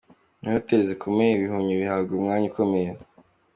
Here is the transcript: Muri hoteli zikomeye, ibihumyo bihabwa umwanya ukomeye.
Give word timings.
Muri 0.39 0.53
hoteli 0.57 0.83
zikomeye, 0.91 1.31
ibihumyo 1.33 1.73
bihabwa 1.81 2.11
umwanya 2.17 2.45
ukomeye. 2.51 2.89